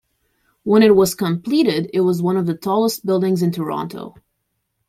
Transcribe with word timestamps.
When 0.63 0.81
it 0.81 0.95
was 0.95 1.13
completed 1.13 1.91
it 1.93 2.01
was 2.01 2.23
one 2.23 2.35
of 2.35 2.47
the 2.47 2.55
tallest 2.55 3.05
buildings 3.05 3.43
in 3.43 3.51
Toronto. 3.51 4.15